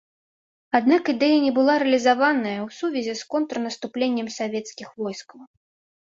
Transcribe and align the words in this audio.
Аднак 0.77 1.09
ідэя 1.13 1.33
не 1.41 1.49
была 1.57 1.73
рэалізавана 1.83 2.53
ў 2.53 2.77
сувязі 2.77 3.13
з 3.19 3.23
контрнаступленнем 3.33 4.27
савецкіх 4.37 4.87
войскаў. 5.03 5.39